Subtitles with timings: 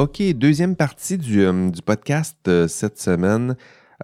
[0.00, 3.54] OK, deuxième partie du, euh, du podcast euh, cette semaine.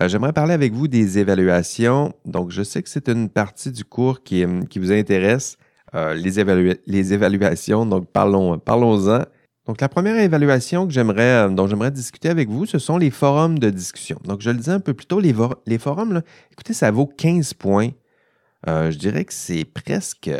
[0.02, 2.12] Euh, J'aimerais parler avec vous des évaluations.
[2.26, 5.56] Donc, je sais que c'est une partie du cours qui, qui vous intéresse,
[5.94, 7.86] les, les évaluations.
[7.86, 9.22] Donc, parlons, parlons-en.
[9.64, 13.70] Donc, la première évaluation que dont j'aimerais discuter avec vous, ce sont les forums de
[13.70, 14.20] discussion.
[14.22, 15.34] Donc, je le disais un peu plus tôt, les,
[15.64, 16.20] les forums,
[16.52, 17.92] écoutez, ça vaut 15 points.
[18.66, 20.30] Je dirais que c'est presque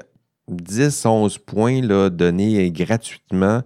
[0.51, 3.63] 10-11 points là, donnés gratuitement.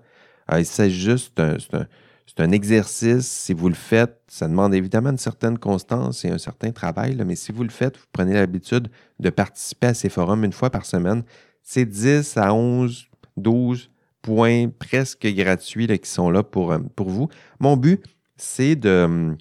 [0.59, 1.87] Il s'agit juste c'est un-
[2.27, 3.27] c'est un exercice.
[3.27, 7.35] Si vous le faites, ça demande évidemment une certaine constance et un certain travail, mais
[7.37, 10.87] si vous le faites, vous prenez l'habitude de participer à ces forums une fois par
[10.87, 11.25] semaine,
[11.63, 13.91] c'est 10 à 11, 12
[14.23, 17.29] points presque gratuits qui sont là pour, euh, pour vous.
[17.59, 18.05] Mon but,
[18.37, 19.37] c'est de,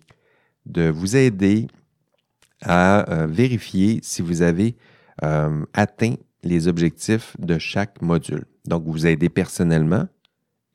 [0.65, 1.67] de vous aider
[2.61, 4.75] à euh, vérifier si vous avez
[5.23, 8.45] euh, atteint les objectifs de chaque module.
[8.65, 10.07] Donc, vous aider personnellement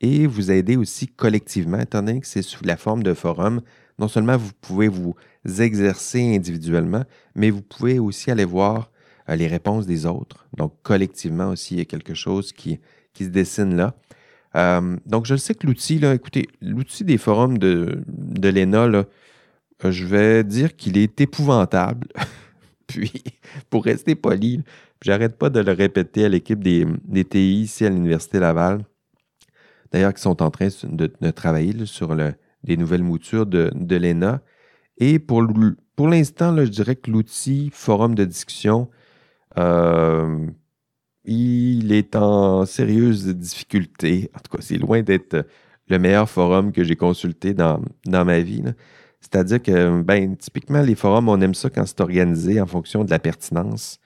[0.05, 3.63] et vous aider aussi collectivement, étant donné que c'est sous la forme de forum.
[3.99, 5.15] Non seulement vous pouvez vous
[5.59, 8.91] exercer individuellement, mais vous pouvez aussi aller voir
[9.29, 10.47] euh, les réponses des autres.
[10.57, 12.81] Donc, collectivement aussi, il y a quelque chose qui,
[13.15, 13.95] qui se dessine là.
[14.57, 19.05] Euh, donc, je sais que l'outil, écoutez, l'outil des forums de, de l'ENA, euh,
[19.91, 22.09] je vais dire qu'il est épouvantable.
[22.87, 23.25] Puis,
[23.71, 24.63] pour rester poli,
[25.03, 28.85] j'arrête pas de le répéter à l'équipe des, des TI ici à l'Université Laval.
[29.95, 34.41] D'ailleurs, qui sont en train de, travailler sur le- les nouvelles moutures de, l'ENA.
[34.99, 35.41] Et pour,
[36.09, 38.91] l'instant, je dirais que l'outil forum de discussion,
[39.57, 40.49] euh,
[41.25, 44.33] il est en sérieuse difficulté.
[44.35, 45.47] En tout cas, c'est loin d'être
[45.87, 48.65] le meilleur forum que j'ai consulté dans, ma vie.
[49.21, 53.11] C'est-à-dire que, ben, typiquement, les forums, on aime ça quand c'est organisé en fonction de
[53.11, 54.01] la pertinence.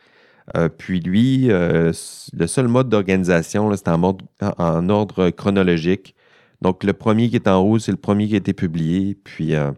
[0.56, 1.92] Euh, puis lui, euh,
[2.32, 6.14] le seul mode d'organisation, c'est en, ordre chronologique.
[6.62, 9.14] Donc, le premier qui est en haut, c'est le premier qui a été publié.
[9.14, 9.72] Puis, euh,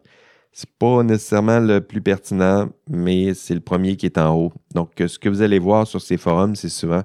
[0.52, 4.52] c'est pas nécessairement le plus pertinent, mais c'est le premier qui est en haut.
[4.74, 7.02] Donc, euh, ce que vous allez voir sur ces forums, c'est souvent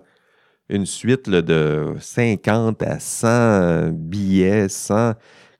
[0.69, 5.13] une suite de 50 à 100 billets, 100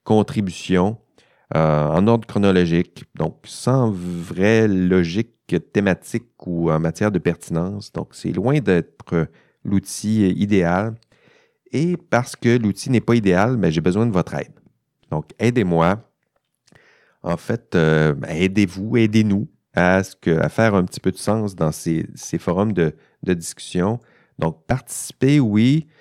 [0.03, 1.04] contributions euh,
[1.55, 5.35] en ordre chronologique, donc sans vraie logique
[5.73, 7.91] thématique ou en matière de pertinence.
[7.91, 9.25] Donc, c'est loin d'être euh,
[9.63, 10.95] l'outil euh, idéal.
[11.71, 14.53] Et parce que l'outil n'est pas idéal, ben, j'ai besoin de votre aide.
[15.11, 16.09] Donc, aidez-moi.
[17.23, 20.03] En fait, euh, ben, aidez-vous, aidez-nous à,
[20.49, 22.07] faire un petit peu de sens dans ces,
[22.39, 23.99] forums de, de discussion.
[24.39, 25.91] Donc, participez, oui, euh,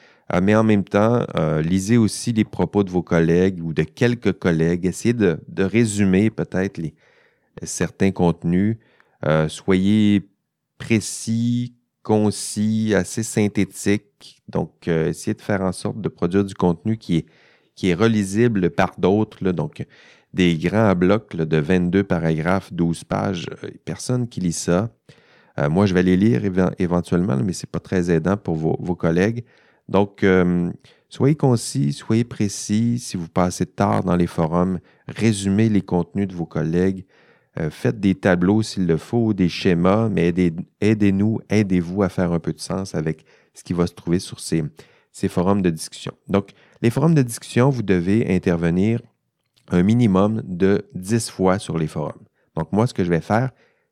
[0.42, 4.32] mais en même temps, euh, lisez aussi les propos de vos collègues ou de quelques
[4.32, 4.86] collègues.
[4.86, 6.80] Essayez de, résumer peut-être
[7.62, 8.78] certains contenus.
[9.26, 10.28] Euh, soyez
[10.78, 14.42] précis, concis, assez synthétique.
[14.48, 17.26] Donc, euh, essayez de faire en sorte de produire du contenu qui
[17.82, 19.52] est, relisible par d'autres.
[19.52, 19.84] Donc,
[20.32, 23.46] des grands blocs de 22 paragraphes, 12 pages.
[23.62, 24.90] euh, Personne qui lit ça.
[25.58, 28.56] Euh, moi, je vais les lire éve- éventuellement, mais ce n'est pas très aidant pour
[28.56, 29.44] vos collègues.
[29.88, 30.70] Donc, euh,
[31.08, 32.98] soyez concis, soyez précis.
[32.98, 34.78] Si vous passez tard dans les forums,
[35.08, 37.04] résumez les contenus de vos collègues.
[37.58, 42.32] Euh, faites des tableaux s'il le faut, des schémas, mais aidez- aidez-nous, aidez-vous à faire
[42.32, 44.64] un peu de sens avec ce qui va se trouver sur ces,
[45.12, 46.12] ces forums de discussion.
[46.28, 46.50] Donc,
[46.82, 49.00] les forums de discussion, vous devez intervenir
[49.70, 52.24] un minimum de 10 fois sur les forums.
[52.56, 53.50] Donc, moi, ce que je vais faire,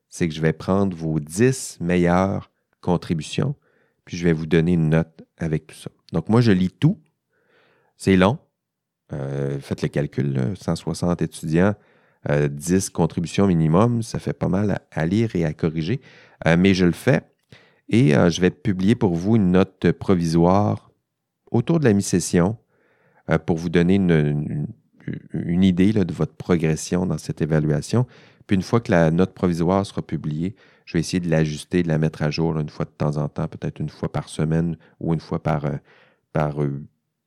[0.09, 2.51] c'est que je vais prendre vos 10 meilleures
[2.81, 3.55] contributions,
[4.03, 5.89] puis je vais vous donner une note avec tout ça.
[6.11, 6.99] Donc, moi, je lis tout.
[7.97, 8.39] C'est long.
[9.11, 11.75] Euh, faites le calcul, là, 160 étudiants,
[12.29, 16.01] euh, 10 contributions minimum, ça fait pas mal à, lire et à corriger.
[16.47, 17.21] Euh, mais je le fais
[17.89, 20.91] et euh, je vais publier pour vous une note provisoire
[21.51, 22.57] autour de la mi-session
[23.29, 24.67] euh, pour vous donner une,
[25.63, 28.07] idée de votre progression dans cette évaluation.
[28.47, 31.87] Puis une fois que la note provisoire sera publiée, je vais essayer de l'ajuster, de
[31.87, 34.77] la mettre à jour une fois de temps en temps, peut-être une fois par semaine
[34.99, 35.77] ou une fois par, euh,
[36.37, 36.79] euh,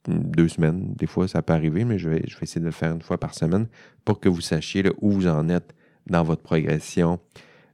[0.08, 0.94] deux semaines.
[0.94, 3.34] Des fois, ça peut arriver, mais je vais, essayer de le faire une fois par
[3.34, 3.66] semaine
[4.04, 5.74] pour que vous sachiez où vous en êtes
[6.06, 7.18] dans votre progression,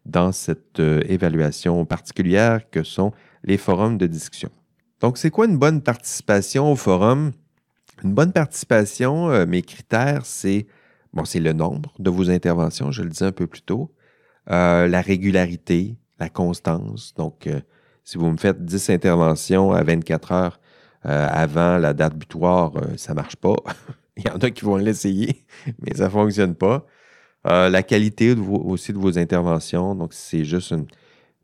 [0.07, 3.13] dans cette euh, évaluation particulière que sont
[3.45, 4.51] les forums de discussion.
[5.01, 7.33] Donc, c'est quoi une bonne participation au forum?
[8.05, 10.67] Une bonne participation, mes critères, c'est
[11.13, 13.93] bon, c'est le nombre de vos interventions, je le disais un peu plus tôt,
[14.51, 17.15] euh, la régularité, la constance.
[17.15, 17.61] Donc, euh,
[18.05, 20.61] si vous me faites 10 interventions à 24 heures
[21.07, 23.55] euh, avant la date butoir, ça ne marche pas.
[24.17, 25.45] Il y en a qui vont l'essayer,
[25.81, 26.87] mais ça ne fonctionne pas.
[27.45, 29.97] La qualité aussi de vos interventions.
[29.97, 30.87] Donc, c'est juste une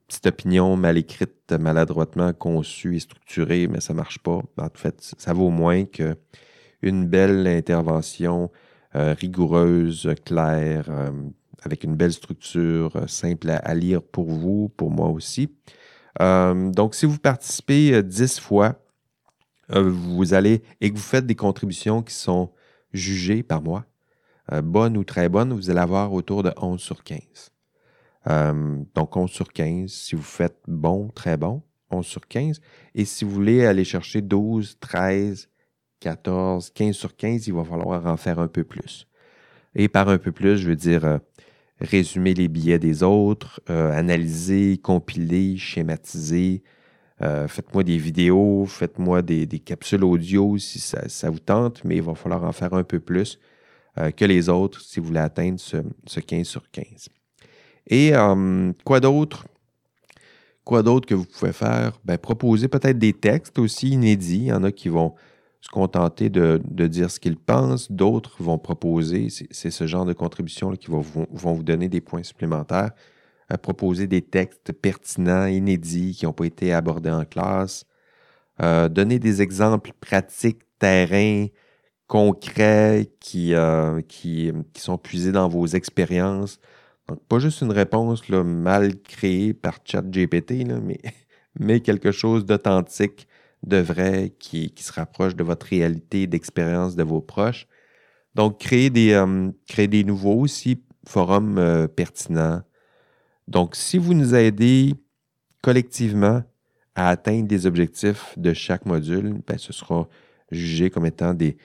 [0.06, 4.42] petite opinion mal écrite, maladroitement conçue et structurée, mais ça ne marche pas.
[4.58, 8.50] En fait, ça vaut moins qu'une belle intervention
[8.94, 10.88] rigoureuse, claire,
[11.62, 15.55] avec une belle structure, simple à, lire pour vous, pour moi aussi.
[16.20, 18.81] donc, si vous participez 10 fois,
[19.69, 22.50] vous allez et que vous faites des contributions qui sont
[22.93, 23.84] jugées par moi,
[24.62, 27.20] bonnes ou très bonnes, vous allez avoir autour de 11 sur 15.
[28.94, 32.60] donc, 11 sur 15, si vous faites bon, très bon, 11 sur 15.
[32.94, 35.49] Et si vous voulez aller chercher 12, 13,
[36.00, 39.06] 14, 15 sur 15, il va falloir en faire un peu plus.
[39.75, 41.19] Et par un peu plus, je veux dire euh,
[41.80, 46.62] résumer les billets des autres, euh, analyser, compiler, schématiser.
[47.20, 52.14] Euh, faites-moi des vidéos, faites-moi des, capsules audio si ça, vous tente, mais il va
[52.14, 53.38] falloir en faire un peu plus
[54.16, 57.08] que les autres si vous voulez atteindre ce, ce 15 sur 15.
[57.88, 58.12] Et
[58.84, 59.44] quoi d'autre?
[60.69, 61.98] Quoi d'autre que vous pouvez faire?
[62.04, 64.36] Ben, proposer peut-être des textes aussi inédits.
[64.36, 65.14] Il y en a qui vont
[65.60, 70.70] se contenter de, dire ce qu'ils pensent, d'autres vont proposer, c'est ce genre de contribution
[70.72, 72.93] qui vont, vous donner des points supplémentaires,
[73.62, 77.84] proposer des textes pertinents, inédits, qui n'ont pas été abordés en classe,
[78.62, 81.46] euh, donner des exemples pratiques, terrain,
[82.06, 86.58] concrets, qui, euh, qui, sont puisés dans vos expériences,
[87.08, 90.66] donc, pas juste une réponse mal créée par ChatGPT,
[91.58, 93.27] mais quelque chose d'authentique,
[93.66, 97.66] de vrai, qui, qui, se rapproche de votre réalité, d'expérience de vos proches.
[98.34, 102.62] Donc, créer des, euh, créer des nouveaux aussi forums euh, pertinents.
[103.49, 104.94] Donc, si vous nous aidez
[105.62, 106.43] collectivement
[106.94, 110.08] à atteindre des objectifs de chaque module, ben, ce sera
[110.50, 111.56] jugé comme étant des,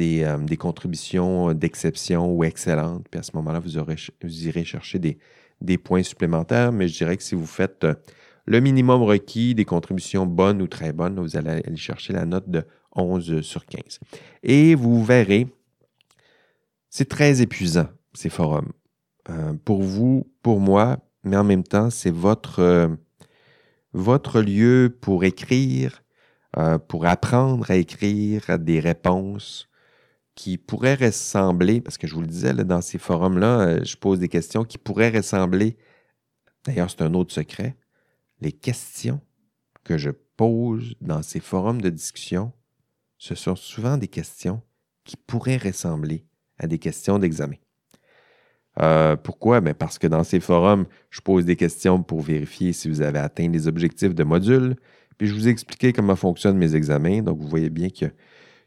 [0.00, 3.06] euh, des, contributions d'exception ou excellentes.
[3.10, 3.70] Puis à ce moment-là, vous,
[4.22, 5.18] vous irez chercher des,
[5.60, 6.72] des, points supplémentaires.
[6.72, 7.86] Mais je dirais que si vous faites
[8.46, 12.48] le minimum requis, des contributions bonnes ou très bonnes, vous allez aller chercher la note
[12.48, 12.64] de
[12.94, 14.00] 11 sur 15.
[14.42, 15.48] Et vous verrez,
[16.88, 18.72] c'est très épuisant, ces forums.
[19.28, 22.96] Euh, pour vous, pour moi, mais en même temps, c'est votre,
[23.92, 26.02] votre lieu pour écrire,
[26.88, 29.68] pour apprendre à écrire des réponses,
[30.36, 34.20] qui pourrait ressembler, parce que je vous le disais, dans ces forums-là, euh, je pose
[34.20, 35.76] des questions qui pourraient ressembler,
[36.64, 37.74] d'ailleurs c'est un autre secret,
[38.40, 39.20] les questions
[39.84, 42.52] que je pose dans ces forums de discussion,
[43.18, 44.62] ce sont souvent des questions
[45.04, 46.26] qui pourraient ressembler
[46.58, 47.56] à des questions d'examen.
[48.80, 49.60] Euh, pourquoi?
[49.60, 53.18] Ben parce que dans ces forums, je pose des questions pour vérifier si vous avez
[53.18, 54.76] atteint les objectifs de module,
[55.16, 58.06] puis je vous ai expliqué comment fonctionnent mes examens, donc vous voyez bien que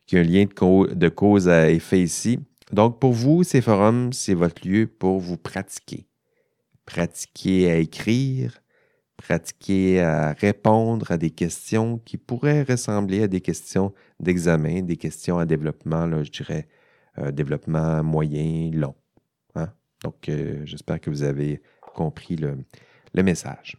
[0.09, 2.39] qui a un lien de, cause à effet ici.
[2.71, 6.07] Donc, pour vous, ces forums, c'est votre lieu pour vous pratiquer.
[6.87, 8.59] Pratiquer à écrire,
[9.19, 15.37] pratiquer à répondre à des questions qui pourraient ressembler à des questions d'examen, des questions
[15.37, 16.67] à développement, là, je dirais,
[17.17, 18.95] euh, développement moyen, long.
[19.55, 19.69] Hein?
[20.03, 21.61] Donc, euh, j'espère que vous avez
[21.93, 23.77] compris le message.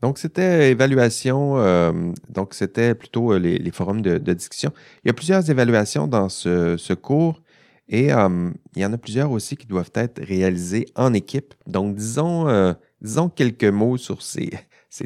[0.00, 1.92] Donc, c'était évaluation, euh,
[2.28, 4.72] donc c'était plutôt les, forums de, discussion.
[5.04, 7.40] Il y a plusieurs évaluations dans ce, cours
[7.88, 11.54] et il y en a plusieurs aussi qui doivent être réalisées en équipe.
[11.68, 14.50] Donc, disons, disons quelques mots sur ces,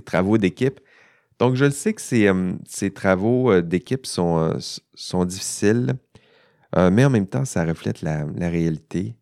[0.05, 0.81] travaux d'équipe.
[1.39, 2.31] Donc, je le sais que ces,
[2.67, 4.57] ces travaux d'équipe sont,
[4.95, 5.95] sont difficiles,
[6.75, 9.17] mais en même temps, ça reflète la réalité.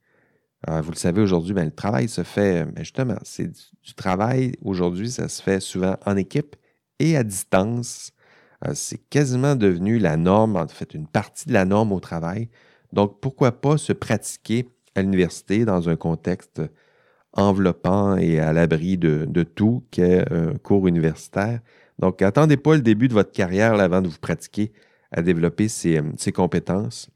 [0.69, 4.55] Euh, vous le savez aujourd'hui, ben, le travail se fait, ben, justement, c'est du, travail
[4.63, 6.57] aujourd'hui, ça se fait souvent en équipe
[6.99, 8.13] et à distance.
[8.67, 12.49] Euh, c'est quasiment devenu la norme, en fait, une partie de la norme au travail.
[12.93, 16.63] Donc, pourquoi pas se pratiquer à l'université dans un contexte
[17.35, 21.61] enveloppant et à l'abri de, tout qu'est un cours universitaire.
[21.99, 24.73] Donc, attendez pas le début de votre carrière avant de vous pratiquer
[25.11, 27.11] à développer ces compétences.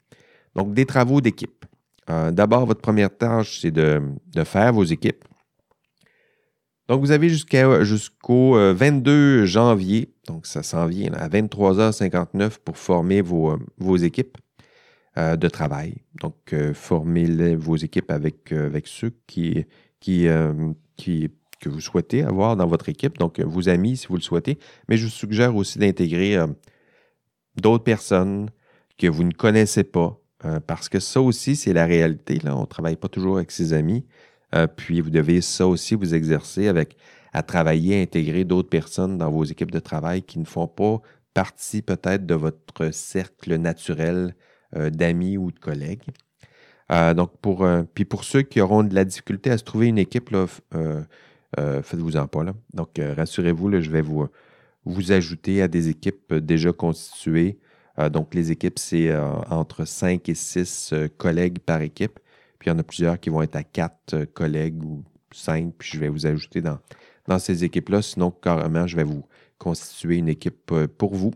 [0.54, 1.64] Donc, des travaux d'équipe.
[2.10, 4.00] Euh, d'abord, votre première tâche, c'est de,
[4.44, 5.24] faire vos équipes.
[6.88, 13.20] Donc, vous avez jusqu'au 22 euh, janvier, donc ça s'en vient à 23h59 pour former
[13.20, 14.38] vos, euh, équipes
[15.16, 15.96] de travail.
[16.20, 19.66] Donc, formez vos équipes avec, avec ceux qui,
[20.00, 20.28] qui,
[21.60, 24.58] que vous souhaitez avoir dans votre équipe, donc vos amis si vous le souhaitez.
[24.88, 26.36] Mais je vous suggère aussi d'intégrer
[27.56, 28.50] d'autres personnes
[28.98, 32.40] que vous ne connaissez pas, euh, parce que ça aussi, c'est la réalité.
[32.44, 34.04] On ne travaille pas toujours avec ses amis.
[34.54, 36.72] Euh, puis vous devez ça aussi vous exercer
[37.32, 41.00] à travailler, à intégrer d'autres personnes dans vos équipes de travail qui ne font pas
[41.34, 44.34] partie peut-être de votre cercle naturel
[44.74, 46.02] euh, d'amis ou de collègues.
[46.90, 50.30] Donc pour puis pour ceux qui auront de la difficulté à se trouver une équipe,
[51.56, 52.54] faites-vous-en pas là.
[52.74, 54.26] Donc rassurez-vous, je vais vous,
[54.84, 57.58] vous ajouter à des équipes déjà constituées
[58.12, 59.12] donc, les équipes, c'est
[59.50, 62.20] entre 5 et 6 collègues par équipe.
[62.58, 65.02] Puis, il y en a plusieurs qui vont être à 4 collègues ou
[65.32, 66.78] 5, puis je vais vous ajouter dans,
[67.26, 68.02] dans ces équipes-là.
[68.02, 69.24] Sinon, carrément, je vais vous
[69.58, 71.34] constituer une équipe pour vous.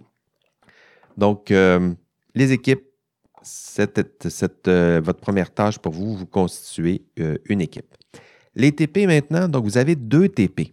[1.16, 2.84] Donc, les équipes,
[3.44, 7.04] cette, votre première tâche pour vous, vous constituez
[7.46, 7.94] une équipe.
[8.54, 10.72] Les TP maintenant, donc vous avez deux TP.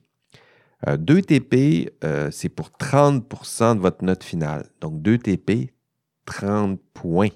[0.88, 4.66] Euh, 2 TP, euh, c'est pour 30% de votre note finale.
[4.82, 5.74] Donc 2 TP,
[6.26, 7.30] 30 points.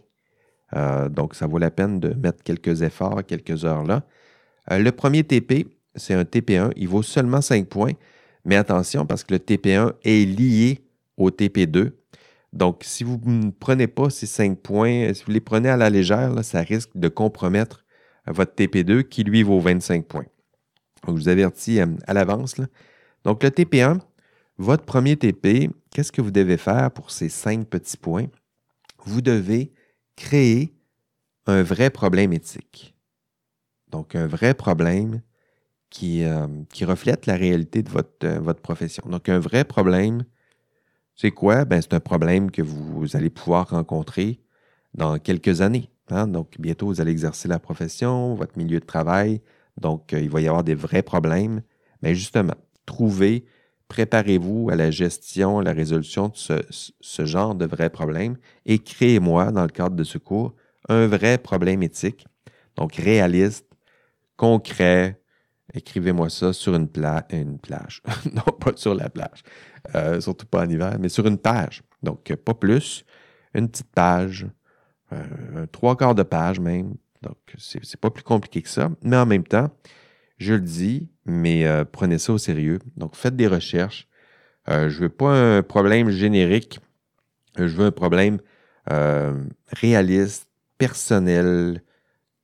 [0.75, 4.03] Euh, donc ça vaut la peine de mettre quelques efforts, quelques heures là.
[4.71, 7.93] Euh, le premier TP, c'est un TP1, il vaut seulement 5 points.
[8.45, 10.81] Mais attention parce que le TP1 est lié
[11.17, 11.91] au TP2.
[12.53, 15.89] Donc, si vous ne prenez pas ces 5 points, si vous les prenez à la
[15.89, 17.83] légère, ça risque de compromettre
[18.27, 20.25] votre TP2 qui, lui, vaut 25 points.
[21.05, 22.55] Donc, je vous avertis à l'avance.
[23.23, 23.99] Donc, le TP1,
[24.57, 28.27] votre premier TP, qu'est-ce que vous devez faire pour ces cinq petits points?
[29.05, 29.73] Vous devez
[30.15, 30.75] créer
[31.47, 32.95] un vrai problème éthique.
[33.89, 35.21] Donc, un vrai problème
[35.89, 39.03] qui, euh, qui reflète la réalité de votre, euh, votre, profession.
[39.07, 40.23] Donc, un vrai problème,
[41.15, 41.65] c'est quoi?
[41.65, 44.39] Ben, c'est un problème que vous, allez pouvoir rencontrer
[44.93, 45.89] dans quelques années.
[46.09, 46.27] Hein?
[46.27, 49.41] Donc, bientôt, vous allez exercer la profession, votre milieu de travail.
[49.79, 51.61] Donc, euh, il va y avoir des vrais problèmes.
[52.01, 52.55] Mais justement,
[52.85, 53.45] trouvez,
[53.87, 56.35] préparez-vous à la gestion, à la résolution de
[56.69, 60.55] ce, genre de vrais problèmes et créez-moi, dans le cadre de ce cours,
[60.89, 62.27] un vrai problème éthique,
[62.75, 63.67] donc réaliste,
[64.35, 65.21] concret.
[65.73, 66.89] Écrivez-moi ça sur une,
[67.31, 68.01] une plage.
[68.33, 69.43] non, pas sur la plage,
[69.95, 71.83] euh, surtout pas en hiver, mais sur une page.
[72.01, 73.05] Donc, pas plus,
[73.53, 74.47] une petite page,
[75.11, 76.95] euh, trois quarts de page même.
[77.21, 78.89] Donc, c'est pas plus compliqué que ça.
[79.01, 79.69] Mais en même temps,
[80.37, 82.79] je le dis, mais euh, prenez ça au sérieux.
[82.97, 84.07] Donc, faites des recherches.
[84.67, 86.79] Je veux pas un problème générique.
[87.57, 88.39] Je veux un problème
[88.87, 90.47] réaliste,
[90.77, 91.81] personnel,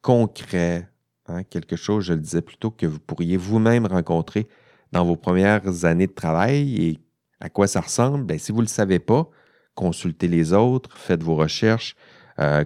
[0.02, 0.90] concret.
[1.28, 4.50] Hein, quelque chose, je le disais plutôt, que vous pourriez vous-même rencontrer
[4.92, 6.86] dans vos premières années de travail.
[6.86, 7.00] Et
[7.40, 8.26] à quoi ça ressemble?
[8.26, 9.30] Bien, si vous ne le savez pas,
[9.76, 11.96] consultez les autres, faites vos recherches,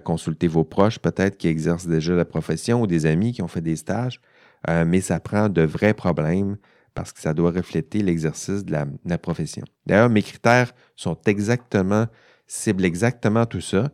[0.04, 3.60] consultez vos proches peut-être qui exercent déjà la profession ou des amis qui ont fait
[3.60, 4.20] des stages.
[4.68, 6.56] Euh, mais ça prend de vrais problèmes
[6.94, 8.72] parce que ça doit refléter l'exercice de
[9.04, 9.64] la, profession.
[9.84, 12.06] D'ailleurs, mes critères sont exactement,
[12.46, 13.90] ciblent exactement tout ça.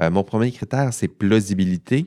[0.00, 2.06] Euh, mon premier critère, c'est plausibilité.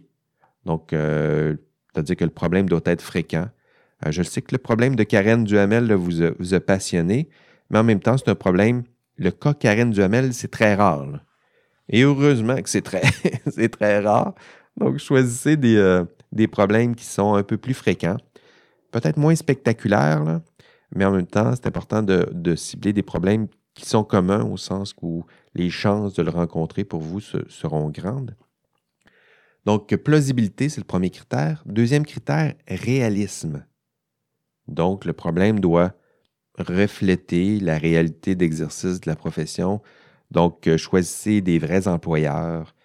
[0.65, 1.55] Donc, euh,
[1.93, 3.49] c'est-à-dire que le problème doit être fréquent.
[4.07, 7.29] je sais que le problème de Karen Duhamel vous, a, passionné,
[7.69, 8.83] mais en même temps, c'est un problème.
[9.17, 11.19] Le cas Karen Duhamel, c'est très rare.
[11.89, 14.33] Et heureusement que c'est très, rare.
[14.77, 18.17] Donc, choisissez des, des problèmes qui sont un peu plus fréquents,
[18.91, 20.41] peut-être moins spectaculaires,
[20.95, 24.93] mais en même temps, c'est important de, cibler des problèmes qui sont communs au sens
[25.01, 28.35] où les chances de le rencontrer pour vous seront grandes.
[29.65, 31.61] Donc, plausibilité, c'est le premier critère.
[31.65, 33.65] Deuxième critère, réalisme.
[34.67, 35.93] Donc, le problème doit
[36.57, 39.81] refléter la réalité d'exercice de la profession.
[40.31, 42.75] Donc, choisissez des vrais employeurs,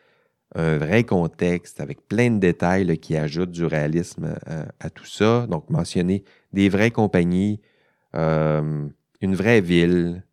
[0.54, 4.34] un vrai contexte avec plein de détails qui ajoutent du réalisme
[4.80, 5.46] à, tout ça.
[5.46, 7.60] Donc, mentionner des vraies compagnies,
[8.14, 8.86] euh,
[9.20, 10.24] une vraie ville,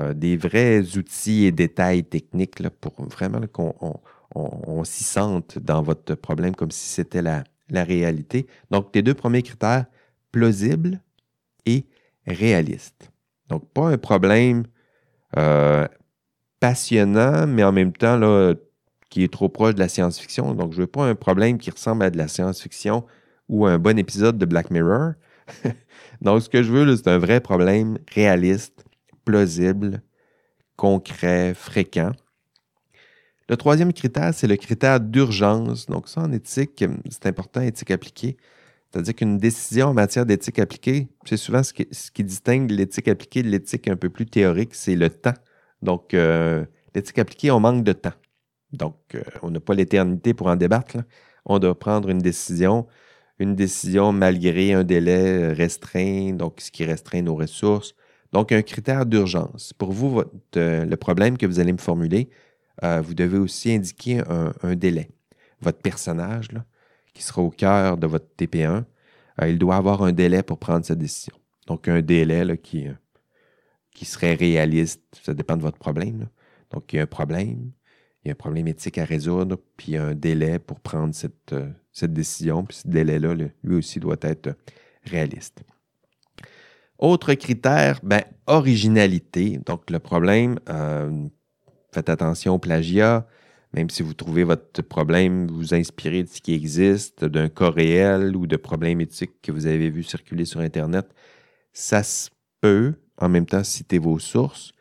[0.00, 6.54] euh, des vrais outils et détails techniques pour vraiment qu'on s'y sente dans votre problème
[6.54, 8.46] comme si c'était la, réalité.
[8.70, 9.86] Donc, les deux premiers critères,
[10.32, 11.00] plausible
[11.66, 11.86] et
[12.32, 13.10] réaliste.
[13.48, 14.64] Donc, pas un problème
[15.36, 15.86] euh,
[16.60, 18.54] passionnant, mais en même temps, là,
[19.10, 20.54] qui est trop proche de la science-fiction.
[20.54, 23.04] Donc, je ne veux pas un problème qui ressemble à de la science-fiction
[23.48, 25.12] ou un bon épisode de Black Mirror.
[26.20, 28.84] Donc, ce que je veux, c'est un vrai problème réaliste,
[29.24, 30.02] plausible,
[30.76, 32.12] concret, fréquent.
[33.48, 35.86] Le troisième critère, c'est le critère d'urgence.
[35.86, 38.36] Donc, ça, en éthique, c'est important, éthique appliquée.
[38.90, 43.48] C'est-à-dire qu'une décision en matière d'éthique appliquée, c'est souvent ce qui, distingue l'éthique appliquée de
[43.48, 45.34] l'éthique un peu plus théorique, c'est le temps.
[45.80, 48.12] Donc, euh, l'éthique appliquée, on manque de temps.
[48.72, 50.96] Donc, euh, on n'a pas l'éternité pour en débattre.
[51.46, 52.88] On doit prendre une décision,
[53.38, 57.94] une décision malgré un délai restreint, donc ce qui restreint nos ressources.
[58.32, 59.72] Donc, un critère d'urgence.
[59.72, 60.22] Pour vous,
[60.56, 62.28] euh, le problème que vous allez me formuler,
[63.02, 64.22] vous devez aussi indiquer
[64.62, 65.10] un, délai.
[65.60, 66.48] Votre personnage,
[67.14, 68.84] qui sera au cœur de votre TP1,
[69.46, 71.34] il doit avoir un délai pour prendre sa décision.
[71.66, 72.88] Donc, un délai qui,
[73.94, 75.02] qui serait réaliste.
[75.22, 76.28] Ça dépend de votre problème.
[76.70, 77.72] Donc, il y a un problème,
[78.24, 80.80] il y a un problème éthique à résoudre, puis il y a un délai pour
[80.80, 81.68] prendre cette, euh,
[82.02, 84.56] décision, puis ce délai-là, lui aussi, doit être
[85.04, 85.62] réaliste.
[86.98, 89.58] Autre critère, ben, originalité.
[89.64, 91.26] Donc, le problème, euh,
[91.92, 93.26] faites attention au plagiat.
[93.72, 98.36] Même si vous trouvez votre problème, vous inspirez de ce qui existe, d'un cas réel
[98.36, 101.06] ou de problèmes éthiques que vous avez vu circuler sur Internet,
[101.72, 104.72] ça se peut en même temps citer vos sources,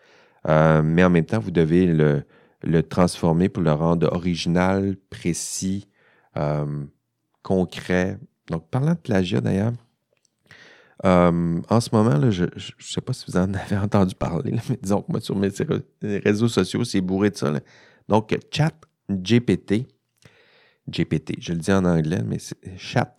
[0.47, 5.87] euh, mais en même temps, vous devez le, transformer pour le rendre original, précis,
[6.37, 6.85] euh,
[7.43, 8.17] concret.
[8.47, 9.73] Donc, parlant de plagiat d'ailleurs,
[11.05, 14.79] euh, en ce moment, je ne sais pas si vous en avez entendu parler, mais
[14.81, 15.49] disons que moi, sur mes
[16.01, 17.53] réseaux sociaux, c'est bourré de ça.
[18.09, 18.73] Donc, chat
[19.09, 19.85] GPT,
[20.87, 23.15] je le dis en anglais, mais c'est chat,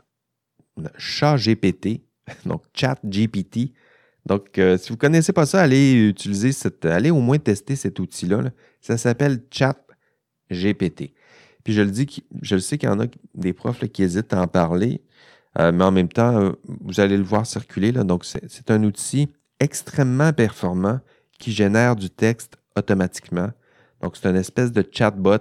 [0.98, 2.02] chat GPT,
[2.44, 3.72] donc chat GPT.
[4.26, 7.76] Donc, euh, si vous ne connaissez pas ça, allez utiliser cette, allez au moins tester
[7.76, 8.42] cet outil-là.
[8.80, 9.78] Ça s'appelle chat
[10.50, 11.14] GPT.
[11.62, 14.32] Puis je le dis, je le sais qu'il y en a des profs qui hésitent
[14.32, 15.02] à en parler.
[15.58, 17.92] Euh, mais en même temps, euh, vous allez le voir circuler.
[17.92, 19.28] Donc, c'est un outil
[19.60, 20.98] extrêmement performant
[21.38, 23.50] qui génère du texte automatiquement.
[24.02, 25.38] Donc, c'est une espèce de chatbot.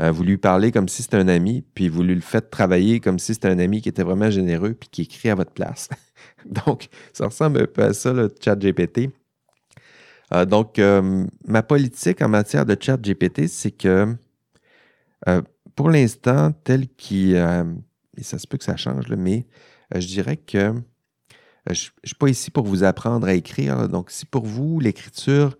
[0.00, 3.00] Euh, vous lui parlez comme si c'était un ami, puis vous lui le faites travailler
[3.00, 5.88] comme si c'était un ami qui était vraiment généreux, puis qui écrit à votre place.
[6.46, 9.10] donc, ça ressemble un peu à ça, le chat GPT.
[10.46, 10.80] donc,
[11.46, 14.16] ma politique en matière de chat GPT, c'est que
[15.76, 17.36] pour l'instant, tel qu'il
[18.16, 19.46] et ça se peut que ça change, mais
[19.94, 20.80] euh, je dirais que euh,
[21.70, 23.88] je ne suis pas ici pour vous apprendre à écrire.
[23.88, 25.56] donc, si pour vous, l'écriture,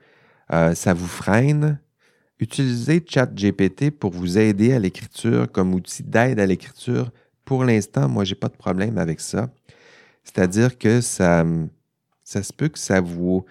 [0.53, 1.81] euh, ça vous freine,
[2.43, 7.13] utilisez ChatGPT pour vous aider à l'écriture comme outil d'aide à l'écriture.
[7.45, 9.49] Pour l'instant, moi, je n'ai pas de problème avec ça.
[10.25, 11.45] C'est-à-dire que ça,
[12.25, 13.45] ça se peut que ça vous,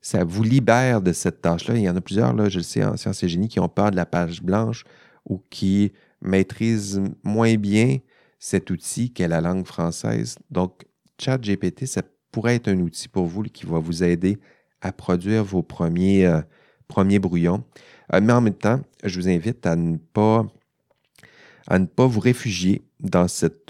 [0.00, 1.76] ça vous libère de cette tâche-là.
[1.76, 3.68] Il y en a plusieurs, là, je le sais, en sciences et génie, qui ont
[3.68, 4.84] peur de la page blanche
[5.26, 7.98] ou qui maîtrisent moins bien
[8.38, 10.36] cet outil qu'est la langue française.
[10.50, 10.86] Donc,
[11.18, 12.02] ChatGPT, ça
[12.32, 14.38] pourrait être un outil pour vous qui va vous aider
[14.80, 16.40] à produire vos premiers, euh,
[16.86, 17.64] premiers brouillons.
[18.12, 20.46] Euh, mais en même temps, je vous invite à ne pas,
[21.66, 22.82] à ne pas vous réfugier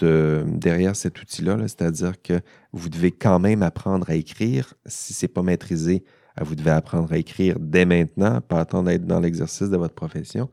[0.03, 2.41] euh, derrière cet outil-là, -là, cest à dire que
[2.73, 4.75] vous devez quand même apprendre à écrire.
[4.87, 6.05] Si ce n'est pas maîtrisé,
[6.41, 10.49] vous devez apprendre à écrire dès maintenant, pas attendre d'être dans l'exercice de votre profession.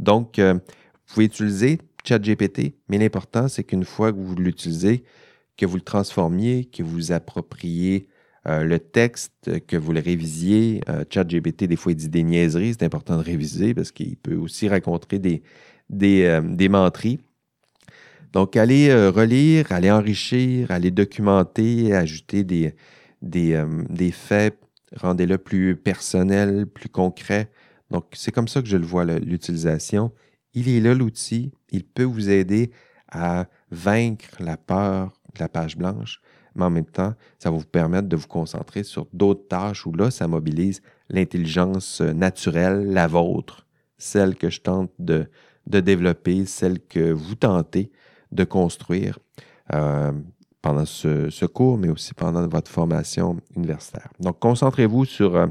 [0.00, 0.60] Donc, vous
[1.06, 5.04] pouvez utiliser ChatGPT, mais l'important, c'est qu'une fois que vous l'utilisez,
[5.56, 8.08] que vous le transformiez, que vous appropriez
[8.48, 10.80] euh, le texte, que vous le révisiez.
[10.88, 14.36] Euh, ChatGPT, des fois, il dit des niaiseries, c'est important de réviser parce qu'il peut
[14.36, 15.42] aussi raconter des,
[15.90, 17.20] des, euh, des menteries.
[18.32, 22.74] Donc, allez relire, allez enrichir, allez documenter, ajouter des,
[23.22, 24.58] des, des faits,
[24.96, 27.50] rendez-le plus personnel, plus concret.
[27.90, 30.12] Donc, c'est comme ça que je le vois, l'utilisation.
[30.52, 32.70] Il est là l'outil, il peut vous aider
[33.10, 36.20] à vaincre la peur de la page blanche,
[36.58, 39.92] mais en même temps, ça va vous permettre de vous concentrer sur d'autres tâches où
[39.92, 43.66] là, ça mobilise l'intelligence naturelle, la vôtre,
[43.96, 45.26] celle que je tente de,
[45.66, 47.90] développer, celle que vous tentez
[48.32, 49.18] de construire
[49.74, 50.12] euh,
[50.62, 54.08] pendant ce, cours, mais aussi pendant votre formation universitaire.
[54.20, 55.46] Donc, concentrez-vous sur euh,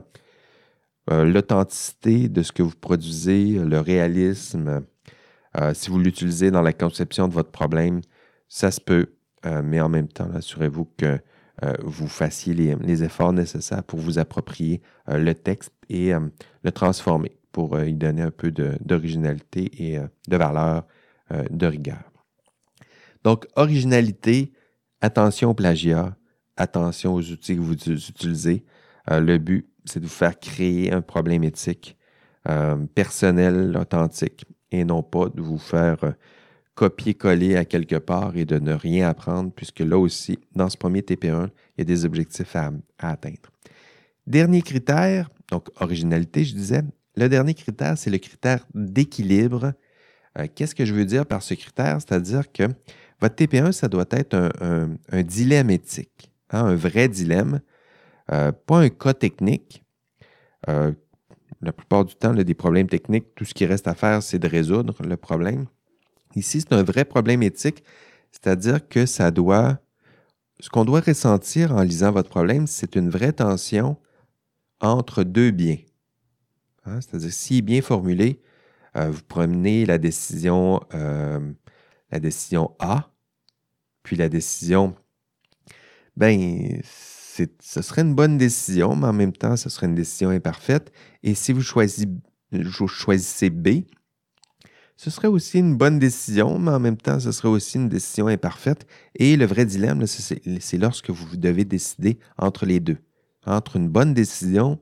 [1.10, 4.86] euh, l'authenticité de ce que vous produisez, le réalisme.
[5.60, 8.02] Euh, si vous l'utilisez dans la conception de votre problème,
[8.50, 9.14] ça se peut,
[9.46, 11.20] euh, mais en même temps, assurez-vous que
[11.84, 17.96] vous fassiez les, efforts nécessaires pour vous approprier le texte et le transformer pour y
[17.96, 19.98] donner un peu d'originalité et
[20.28, 20.86] de valeur
[21.50, 22.12] de rigueur.
[23.24, 24.54] Donc, originalité,
[25.02, 26.16] attention au plagiat,
[26.58, 28.64] attention aux outils que vous utilisez.
[29.10, 31.98] le but, c'est de vous faire créer un problème éthique
[32.50, 36.12] euh, personnel, authentique, et non pas de vous faire euh,
[36.78, 41.02] copier-coller à quelque part et de ne rien apprendre, puisque là aussi, dans ce premier
[41.02, 43.50] TP1, il y a des objectifs à, atteindre.
[44.28, 46.84] Dernier critère, donc originalité, je disais,
[47.16, 49.74] le dernier critère, c'est le critère d'équilibre.
[50.38, 51.98] Euh, qu'est-ce que je veux dire par ce critère?
[52.00, 52.66] C'est-à-dire que
[53.20, 57.60] votre TP1, ça doit être un, dilemme éthique, hein, un vrai dilemme
[58.32, 59.84] euh, pas un cas technique.
[60.70, 60.92] Euh,
[61.62, 64.38] la plupart du temps, a des problèmes techniques, tout ce qui reste à faire, c'est
[64.38, 65.66] de résoudre le problème.
[66.38, 67.84] Ici, c'est un vrai problème éthique,
[68.32, 69.80] c'est-à-dire que ça doit.
[70.60, 73.98] Ce qu'on doit ressentir en lisant votre problème, c'est une vraie tension
[74.80, 75.80] entre deux biens.
[76.86, 78.40] Hein, c'est-à-dire, est bien formulé,
[78.96, 83.12] euh, vous prenez la décision, la décision A,
[84.04, 84.96] puis la décision,
[86.16, 90.92] ben, ce serait une bonne décision, mais en même temps, ce serait une décision imparfaite.
[91.24, 93.68] Et si vous choisissez B,
[94.98, 98.28] ce serait aussi une bonne décision, mais en même temps, ce serait aussi une décision
[98.28, 98.88] imparfaite.
[99.16, 102.98] Et le vrai dilemme, c'est lorsque vous devez décider entre les deux,
[103.46, 104.80] entre une bonne décision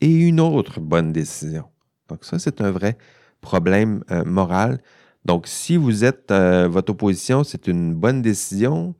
[0.00, 1.64] et une autre bonne décision.
[2.08, 2.98] Donc ça, c'est un vrai
[3.40, 4.80] problème euh, moral.
[5.24, 8.96] Donc si vous êtes, euh, votre opposition, c'est une bonne décision,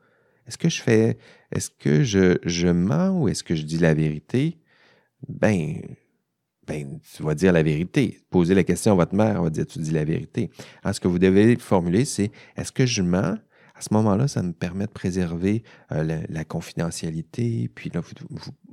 [0.47, 1.19] est-ce que je fais,
[1.51, 4.59] est-ce que je, je mens ou est-ce que je dis la vérité?
[5.29, 5.81] Ben,
[6.71, 8.21] ben, tu vas dire la vérité.
[8.31, 10.51] Posez la question à votre mère, elle va dire tu dis la vérité.
[10.85, 13.37] Alors, ce que vous devez formuler, c'est est-ce que je mens?
[13.75, 17.71] À ce moment-là, ça me permet de préserver euh, la, confidentialité.
[17.75, 18.03] Puis là,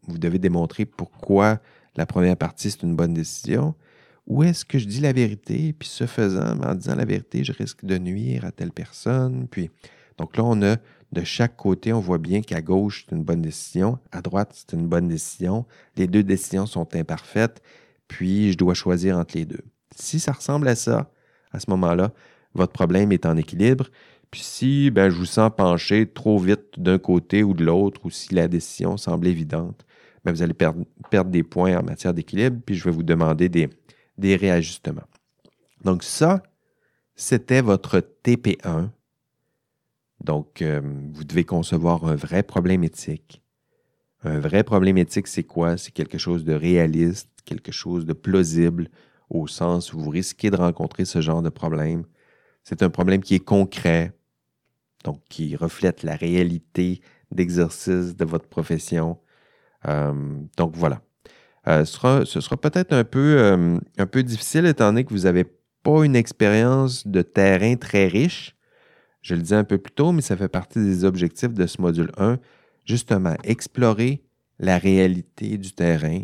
[0.07, 1.59] vous, devez démontrer pourquoi
[1.95, 3.73] la première partie, c'est une bonne décision.
[4.27, 7.53] Ou est-ce que je dis la vérité, puis ce faisant, en disant la vérité, je
[7.53, 9.47] risque de nuire à telle personne?
[9.49, 9.71] Puis,
[10.17, 10.75] donc là, on a
[11.13, 14.75] de chaque côté, on voit bien qu'à gauche, c'est une bonne décision, à droite, c'est
[14.75, 15.65] une bonne décision.
[15.95, 17.61] Les deux décisions sont imparfaites,
[18.07, 19.63] puis je dois choisir entre les deux.
[19.95, 21.11] Si ça ressemble à ça,
[21.51, 22.11] à ce moment-là,
[22.53, 23.87] votre problème est en équilibre.
[24.31, 28.09] Puis si ben, je vous sens pencher trop vite d'un côté ou de l'autre, ou
[28.09, 29.85] si la décision semble évidente,
[30.23, 30.85] ben, vous allez perdre,
[31.29, 35.07] des points en matière d'équilibre, puis je vais vous demander des, réajustements.
[35.83, 36.43] Donc ça,
[37.15, 38.89] c'était votre TP1.
[40.23, 40.81] Donc, euh,
[41.13, 43.41] vous devez concevoir un vrai problème éthique.
[44.23, 45.77] Un vrai problème éthique, c'est quoi?
[45.77, 48.89] C'est quelque chose de réaliste, quelque chose de plausible,
[49.29, 52.03] au sens où vous risquez de rencontrer ce genre de problème.
[52.63, 54.13] C'est un problème qui est concret,
[55.03, 57.01] donc qui reflète la réalité
[57.31, 59.19] d'exercice de votre profession.
[59.87, 60.13] Euh,
[60.57, 61.01] donc voilà.
[61.67, 65.45] Euh, ce sera, peut-être un peu, euh, un peu difficile étant donné que vous n'avez
[65.83, 68.55] pas une expérience de terrain très riche.
[69.21, 71.81] Je le disais un peu plus tôt, mais ça fait partie des objectifs de ce
[71.81, 72.37] module 1.
[72.87, 74.23] Justement, explorer
[74.59, 76.21] la réalité du terrain,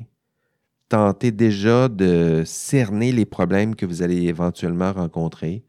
[0.88, 5.66] tenter déjà de cerner les problèmes que vous allez éventuellement rencontrer,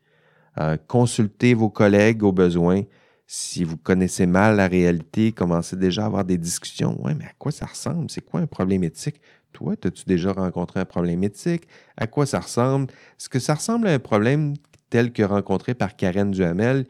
[0.59, 2.83] euh, consulter vos collègues au besoin.
[3.27, 6.97] Si vous connaissez mal la réalité, commencez déjà à avoir des discussions.
[7.03, 8.09] Oui, mais à quoi ça ressemble?
[8.09, 9.21] C'est quoi un problème éthique?
[9.53, 11.67] Toi, as-tu déjà rencontré un problème éthique?
[11.97, 12.93] À quoi ça ressemble?
[13.19, 14.55] Est-ce que ça ressemble à un problème
[14.91, 16.87] tel que rencontré par Karen Duhamel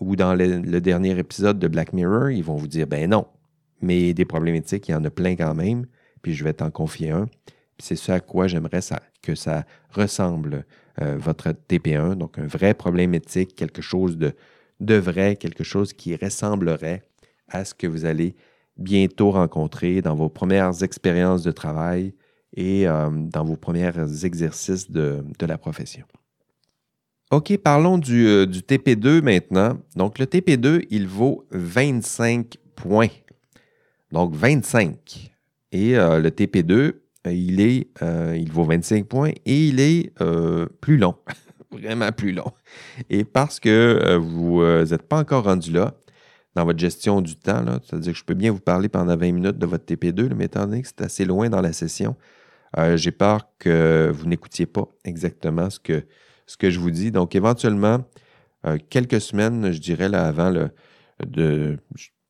[0.00, 2.30] ou dans le, dernier épisode de Black Mirror?
[2.30, 3.26] Ils vont vous dire, ben non,
[3.82, 5.86] mais des problèmes éthiques, il y en a plein quand même,
[6.22, 7.26] puis je vais t'en confier un.
[7.78, 8.80] C'est ce à quoi j'aimerais
[9.22, 10.64] que ça ressemble
[11.00, 14.34] euh, votre TP1, donc un vrai problème éthique, quelque chose de,
[14.80, 17.02] de vrai, quelque chose qui ressemblerait
[17.48, 18.36] à ce que vous allez
[18.76, 22.14] bientôt rencontrer dans vos premières expériences de travail
[22.54, 23.90] et euh, dans vos premiers
[24.24, 26.04] exercices de, la profession.
[27.30, 29.78] OK, parlons du, euh, du, TP2 maintenant.
[29.96, 33.08] Donc, le TP2, il vaut 25 points.
[34.12, 35.32] Donc, 25.
[35.72, 36.92] Et le TP2,
[37.26, 41.14] euh, il, est, euh, il vaut 25 points et il est euh, plus long,
[41.70, 42.50] vraiment plus long.
[43.10, 45.94] Et parce que vous n'êtes pas encore rendu là
[46.54, 49.58] dans votre gestion du temps, c'est-à-dire que je peux bien vous parler pendant 20 minutes
[49.58, 52.14] de votre TP2, mais étant donné que c'est assez loin dans la session,
[52.94, 56.04] j'ai peur que vous n'écoutiez pas exactement ce que,
[56.46, 57.10] ce que je vous dis.
[57.10, 58.04] Donc, éventuellement,
[58.90, 60.68] quelques semaines, je dirais, là, avant le,
[61.26, 61.78] de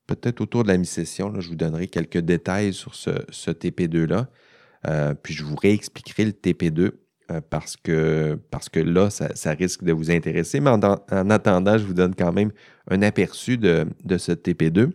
[0.07, 4.29] peut-être autour de la mi-session, je vous donnerai quelques détails sur ce, ce TP2-là.
[4.87, 6.91] Euh, puis je vous réexpliquerai le TP2
[7.31, 10.59] euh, parce, que, parce que là, ça, risque de vous intéresser.
[10.59, 10.81] Mais en,
[11.29, 12.51] attendant, je vous donne quand même
[12.89, 13.85] un aperçu de,
[14.17, 14.91] ce TP2.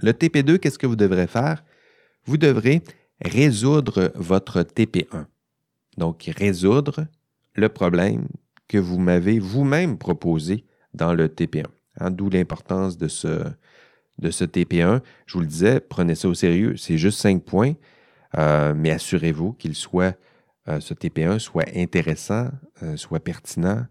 [0.00, 1.64] Le TP2, qu'est-ce que vous devrez faire?
[2.24, 2.82] Vous devrez
[3.20, 5.26] résoudre votre TP1.
[5.96, 7.06] Donc, résoudre
[7.54, 8.28] le problème
[8.68, 11.66] que vous m'avez vous-même proposé dans le TP1.
[11.98, 13.42] Hein, d'où l'importance de ce,
[14.18, 15.00] de ce TP1.
[15.26, 16.76] Je vous le disais, prenez ça au sérieux.
[16.76, 17.74] C'est juste cinq points.
[18.36, 20.16] Euh, mais assurez-vous qu'il soit,
[20.68, 22.48] euh, ce TP1 soit intéressant,
[22.82, 23.86] euh, soit pertinent,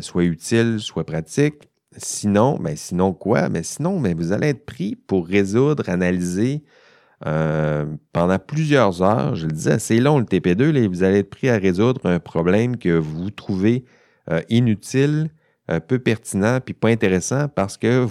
[0.00, 1.68] soit utile, soit pratique.
[1.96, 3.48] Sinon, ben, sinon quoi?
[3.48, 6.62] Mais sinon, mais ben, vous allez être pris pour résoudre, analyser
[7.20, 9.34] pendant plusieurs heures.
[9.34, 12.20] Je le disais, c'est long le TP2, là, vous allez être pris à résoudre un
[12.20, 13.84] problème que vous trouvez
[14.50, 15.30] inutile,
[15.86, 18.06] peu pertinent, puis pas intéressant parce que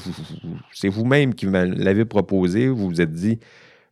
[0.74, 2.68] c'est vous-même qui l'avez proposé.
[2.68, 3.40] Vous vous êtes dit,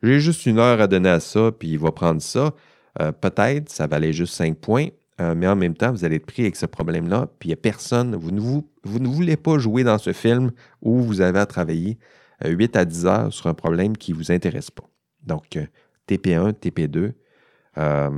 [0.04, 2.54] j'ai juste une heure à donner à ça, puis il va prendre ça.
[3.00, 4.88] Euh, peut-être, ça valait juste cinq points,
[5.20, 7.54] euh, mais en même temps, vous allez être pris avec ce problème-là, puis il n'y
[7.54, 8.16] a personne.
[8.16, 11.98] Vous ne, vous, ne, voulez pas jouer dans ce film où vous avez à travailler
[12.44, 14.84] 8 euh, à 10 heures sur un problème qui ne vous intéresse pas.
[15.24, 15.60] Donc,
[16.10, 17.14] TP1, TP2,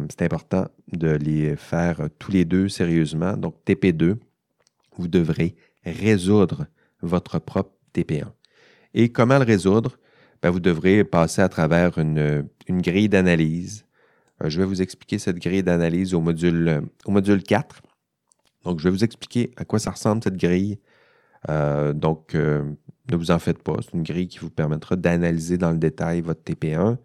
[0.09, 3.35] c'est important de les faire tous les deux sérieusement.
[3.35, 4.15] Donc, TP2,
[4.97, 6.67] vous devrez résoudre
[7.01, 8.27] votre propre TP1.
[8.93, 9.97] Et comment le résoudre?
[10.41, 13.85] Ben, vous devrez passer à travers une, grille d'analyse.
[14.43, 17.81] Euh, je vais vous expliquer cette grille d'analyse au module, au module 4.
[18.65, 20.79] Donc, je vais vous expliquer à quoi ça ressemble cette grille.
[21.49, 22.63] Euh, donc, euh,
[23.11, 23.77] ne vous en faites pas.
[23.81, 26.97] C'est une grille qui vous permettra d'analyser dans le détail votre TP1.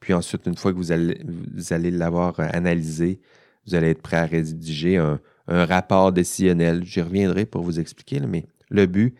[0.00, 3.20] Puis ensuite, une fois que vous allez l'avoir analysé,
[3.66, 6.84] vous allez être prêt à rédiger un, rapport décisionnel.
[6.84, 9.14] J'y reviendrai pour vous expliquer, mais le but,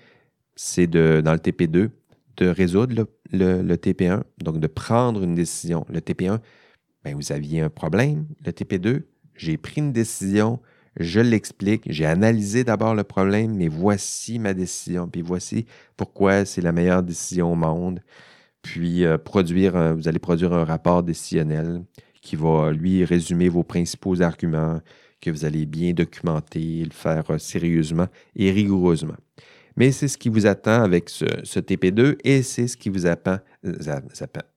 [0.57, 1.91] c'est de, dans le TP2,
[2.37, 5.87] de résoudre le, TP1, donc de prendre une décision.
[5.89, 6.39] Le TP1,
[7.05, 8.27] ben, vous aviez un problème.
[8.45, 9.03] Le TP2,
[9.37, 10.61] j'ai pris une décision,
[10.99, 16.63] je l'explique, j'ai analysé d'abord le problème, mais voici ma décision, puis voici pourquoi c'est
[16.63, 18.01] la meilleure décision au monde.
[18.63, 21.83] Puis euh, produire, vous allez produire un rapport décisionnel
[22.23, 24.81] qui va lui résumer vos principaux arguments,
[25.21, 29.17] que vous allez bien documenter, le faire euh, sérieusement et rigoureusement.
[29.77, 33.39] Mais c'est ce qui vous attend avec ce, TP2 et c'est ce qui vous attend,
[33.65, 34.01] euh,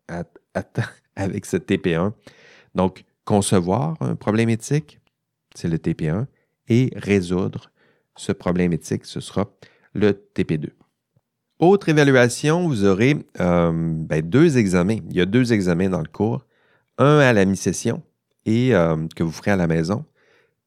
[1.16, 2.14] avec ce TP1.
[2.76, 5.00] Donc, concevoir un problème éthique,
[5.56, 6.26] c'est le TP1,
[6.70, 7.72] et résoudre
[8.16, 9.50] ce problème éthique, ce sera
[9.94, 10.70] le TP2.
[11.60, 15.00] Autre évaluation, vous aurez euh, ben, deux examens.
[15.10, 16.46] Il y a deux examens dans le cours.
[16.98, 18.04] Un à la mi-session
[18.46, 18.72] et
[19.16, 20.06] que vous ferez à la maison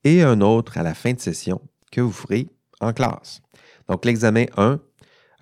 [0.04, 1.60] et un autre à la fin de session
[1.90, 2.48] que vous ferez
[2.80, 3.42] en classe.
[3.88, 4.80] Donc, l'examen 1,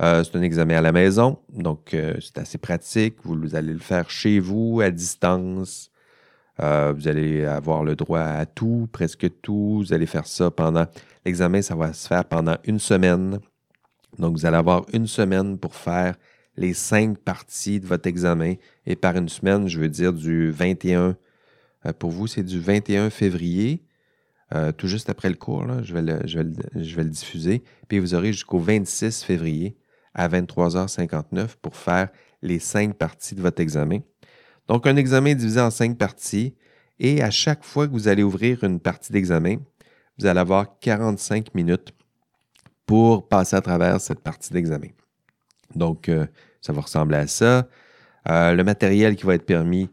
[0.03, 3.16] euh, c'est un examen à la maison, donc c'est assez pratique.
[3.23, 5.90] Vous, allez le faire chez vous, à distance,
[6.61, 9.79] euh, vous allez avoir le droit à tout, presque tout.
[9.79, 10.87] Vous allez faire ça pendant.
[11.25, 13.38] L'examen, ça va se faire pendant une semaine.
[14.18, 16.16] Donc, vous allez avoir une semaine pour faire
[16.57, 18.55] les cinq parties de votre examen.
[18.87, 21.16] Et par une semaine, je veux dire du 21.
[21.87, 23.83] Euh, pour vous, c'est du 21 février,
[24.55, 25.65] euh, tout juste après le cours.
[25.83, 27.63] je, vais le, diffuser.
[27.89, 29.77] Puis vous aurez jusqu'au 26 février
[30.15, 32.09] à 23h59 pour faire
[32.43, 34.01] les cinq parties de votre examen.
[34.67, 36.55] Donc, un examen divisé en cinq parties.
[36.99, 39.57] Et à chaque fois que vous allez ouvrir une partie d'examen,
[40.19, 41.93] vous allez avoir 45 minutes
[42.87, 44.89] pour passer à travers cette partie d'examen.
[45.75, 46.27] Donc, euh,
[46.61, 47.69] ça va ressembler à ça.
[48.29, 49.89] Euh, le matériel qui va être permis,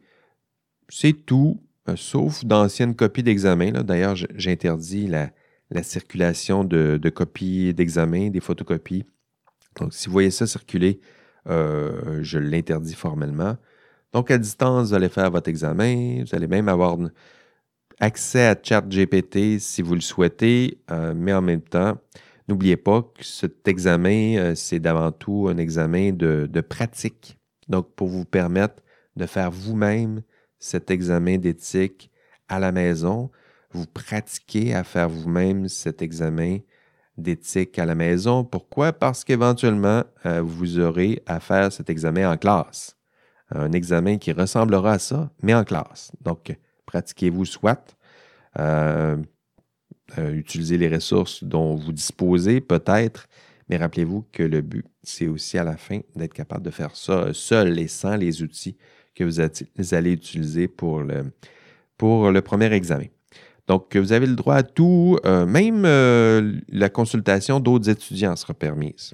[0.90, 1.62] c'est tout,
[1.96, 3.84] sauf d'anciennes copies d'examen.
[3.84, 5.32] D'ailleurs, j'interdis la,
[5.84, 9.06] circulation de, copies d'examen, des photocopies.
[9.80, 11.00] Donc, si vous voyez ça circuler,
[11.46, 13.58] je l'interdis formellement.
[14.14, 16.24] Donc, à distance, vous allez faire votre examen.
[16.24, 16.98] Vous allez même avoir
[18.00, 21.98] accès à ChatGPT si vous le souhaitez, euh, mais en même temps,
[22.48, 27.38] n'oubliez pas que cet examen, euh, c'est d'avant tout un examen de, pratique.
[27.68, 28.84] Donc, pour vous permettre
[29.16, 30.22] de faire vous-même
[30.60, 32.12] cet examen d'éthique
[32.48, 33.30] à la maison,
[33.72, 36.60] vous pratiquez à faire vous-même cet examen
[37.18, 38.44] d'éthique à la maison.
[38.44, 38.94] Pourquoi?
[38.94, 42.98] Parce qu'éventuellement, euh, vous aurez à faire cet examen en classe
[43.50, 46.12] un examen qui ressemblera à ça, mais en classe.
[46.22, 47.98] Donc, pratiquez-vous soit,
[48.60, 49.18] euh,
[50.18, 53.28] euh, utilisez les ressources dont vous disposez peut-être,
[53.70, 57.34] mais rappelez-vous que le but, c'est aussi à la fin d'être capable de faire ça
[57.34, 58.78] seul et sans les outils
[59.18, 59.24] que
[59.78, 61.32] vous allez utiliser pour le,
[61.98, 63.08] pour le premier examen.
[63.68, 65.84] Donc, vous avez le droit à tout, euh, même
[66.70, 69.14] la consultation d'autres étudiants sera permise.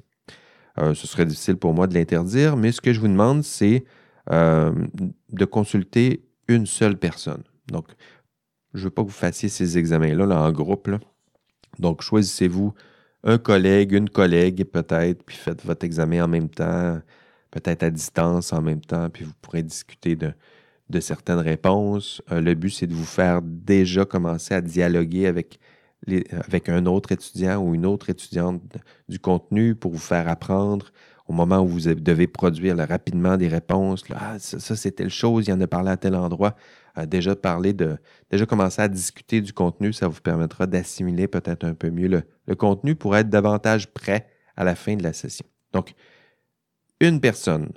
[0.78, 3.84] ce serait difficile pour moi de l'interdire, mais ce que je vous demande, c'est
[4.32, 4.72] euh,
[5.32, 7.42] de consulter une seule personne.
[7.70, 7.88] Donc,
[8.72, 10.90] je ne veux pas que vous fassiez ces examens-là en groupe.
[11.78, 12.72] Donc, choisissez-vous
[13.22, 17.00] un collègue, une collègue peut-être, puis faites votre examen en même temps,
[17.54, 22.20] peut-être à distance en même temps, puis vous pourrez discuter de, certaines réponses.
[22.32, 25.60] Euh, le but, c'est de vous faire déjà commencer à dialoguer avec,
[26.68, 28.60] un autre étudiant ou une autre étudiante
[29.08, 30.90] du contenu pour vous faire apprendre
[31.26, 34.04] au moment où vous devez produire rapidement des réponses.
[34.14, 36.54] ah, ça, c'est telle chose, il y en a parlé à tel endroit.
[36.98, 37.96] Euh, déjà parler de,
[38.30, 42.08] déjà commencer à discuter du contenu, ça vous permettra d'assimiler peut-être un peu mieux
[42.46, 45.46] le, contenu pour être davantage prêt à la fin de la session.
[45.72, 45.94] Donc,
[47.00, 47.70] une personne,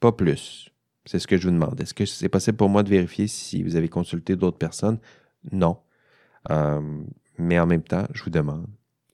[0.00, 0.70] pas plus.
[1.04, 1.80] C'est ce que je vous demande.
[1.80, 4.98] Est-ce que c'est possible pour moi de vérifier si vous avez consulté d'autres personnes?
[5.50, 5.78] Non.
[6.50, 6.80] Euh,
[7.38, 8.66] mais en même temps, je vous demande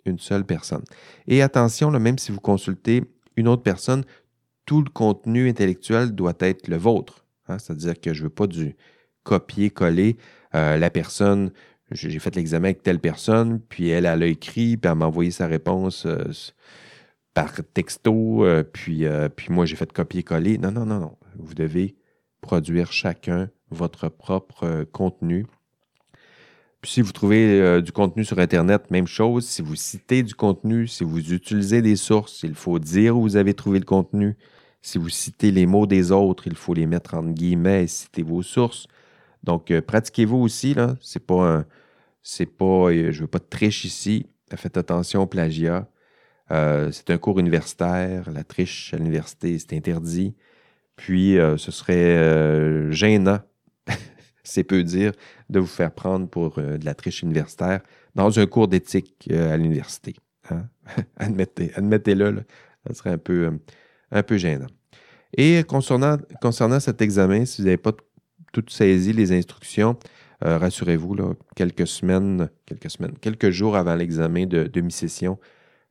[0.05, 0.85] une seule personne.
[1.27, 3.05] Et attention, même si vous consultez
[3.37, 4.05] une autre personne,
[4.67, 7.25] tout le contenu intellectuel doit être le vôtre.
[7.49, 7.59] Hein?
[7.59, 8.77] C'est-à-dire que je ne veux pas du
[9.23, 10.17] copier-coller.
[10.55, 11.53] Euh, la personne,
[11.91, 15.31] j'ai fait l'examen avec telle personne, puis elle, elle a écrit, puis elle m'a envoyé
[15.31, 16.25] sa réponse euh,
[17.40, 19.05] par texto, euh, puis,
[19.37, 20.59] puis moi, j'ai fait copier-coller.
[20.59, 21.16] Non, non, non, non.
[21.37, 21.96] Vous devez
[22.40, 25.46] produire chacun votre propre contenu
[26.81, 29.46] puis si vous trouvez euh, du contenu sur Internet, même chose.
[29.46, 33.37] Si vous citez du contenu, si vous utilisez des sources, il faut dire où vous
[33.37, 34.37] avez trouvé le contenu.
[34.81, 38.22] Si vous citez les mots des autres, il faut les mettre entre guillemets et citer
[38.22, 38.87] vos sources.
[39.42, 40.96] Donc, euh, pratiquez-vous aussi, là.
[41.01, 41.66] C'est pas un.
[42.22, 42.90] C'est pas.
[42.90, 44.27] Euh, je veux pas de triche ici.
[44.55, 45.88] Faites attention au plagiat.
[46.51, 48.31] C'est un cours universitaire.
[48.31, 50.35] La triche à l'université, c'est interdit.
[50.97, 53.41] Puis, ce serait gênant
[54.45, 55.13] c'est peu dire
[55.51, 57.81] de vous faire prendre pour de la triche universitaire
[58.15, 60.17] dans un cours d'éthique à l'université.
[60.51, 60.69] Hein?
[61.17, 62.45] Admettez, admettez-le,
[62.87, 64.67] ça serait un peu, gênant.
[65.37, 67.93] Et concernant, cet examen, si vous n'avez pas
[68.53, 69.99] tout saisi les instructions,
[70.45, 71.17] euh, rassurez-vous,
[71.55, 75.39] quelques semaines, quelques semaines, quelques jours avant l'examen de, mi-session,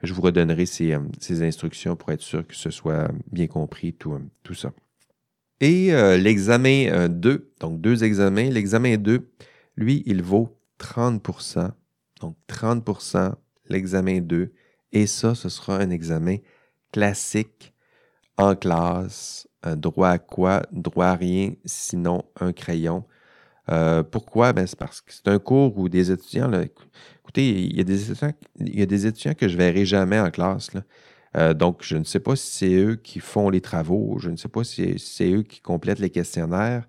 [0.01, 4.13] je vous redonnerai euh, ces, instructions pour être sûr que ce soit bien compris, tout,
[4.13, 4.71] euh, tout ça.
[5.59, 9.27] Et l'examen 2, donc deux examens, l'examen 2,
[9.75, 11.71] lui, il vaut 30%
[12.21, 13.33] Donc 30%
[13.67, 14.53] l'examen 2.
[14.91, 16.37] Et ça, ce sera un examen
[16.91, 17.73] classique
[18.37, 19.47] en classe.
[19.65, 20.61] droit à quoi?
[20.71, 23.03] Droit à rien, sinon un crayon.
[23.69, 24.53] Euh, pourquoi?
[24.53, 26.49] Ben, c'est parce que c'est un cours où des étudiants,
[27.27, 27.83] écoutez, il y, a
[28.85, 30.69] des étudiants, que je ne verrai jamais en classe.
[31.35, 34.37] Euh, donc, je ne sais pas si c'est eux qui font les travaux, je ne
[34.37, 36.87] sais pas si c'est eux qui complètent les questionnaires.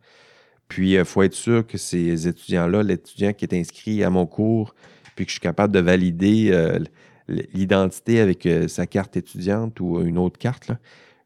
[0.68, 4.76] Puis, il faut être sûr que ces étudiants-là, l'étudiant qui est inscrit à mon cours,
[5.16, 6.78] puis que je suis capable de valider euh,
[7.26, 10.70] l'identité avec sa carte étudiante ou une autre carte,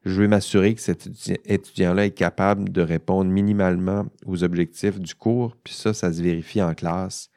[0.05, 1.07] je veux m'assurer que cet
[1.45, 6.63] étudiant-là est capable de répondre minimalement aux objectifs du cours, puis ça, ça se vérifie
[6.63, 7.29] en classe.